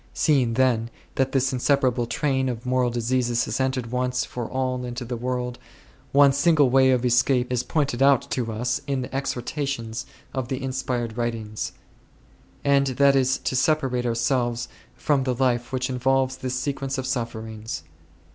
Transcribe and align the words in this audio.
Seeing, 0.15 0.55
then, 0.55 0.89
that 1.13 1.31
this 1.31 1.53
inseparable 1.53 2.07
train 2.07 2.49
of 2.49 2.65
moral 2.65 2.89
diseases 2.89 3.45
has 3.45 3.59
entered 3.59 3.91
once 3.91 4.25
for 4.25 4.49
all 4.49 4.83
into 4.83 5.05
the 5.05 5.15
world, 5.15 5.59
one 6.11 6.33
single 6.33 6.71
way 6.71 6.89
of 6.89 7.05
escape 7.05 7.53
is 7.53 7.61
pointed 7.61 8.01
out 8.01 8.23
to 8.31 8.51
us 8.51 8.81
in 8.87 9.03
the 9.03 9.15
exhortations 9.15 10.07
of 10.33 10.47
the 10.47 10.63
inspired 10.63 11.17
writings; 11.17 11.73
and 12.63 12.87
that 12.87 13.15
is 13.15 13.37
to 13.37 13.55
separate 13.55 14.07
ourselves 14.07 14.67
from 14.95 15.23
the 15.23 15.35
life 15.35 15.71
which 15.71 15.87
involves 15.87 16.37
this 16.37 16.55
sequence 16.59 16.97
of 16.97 17.05
sufferings. 17.05 17.83